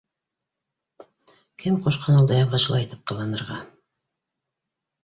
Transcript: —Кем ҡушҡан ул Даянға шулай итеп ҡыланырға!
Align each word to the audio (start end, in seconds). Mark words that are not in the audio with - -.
—Кем 1.65 1.77
ҡушҡан 1.89 2.19
ул 2.23 2.27
Даянға 2.33 2.63
шулай 2.67 2.87
итеп 2.89 3.05
ҡыланырға! 3.13 3.63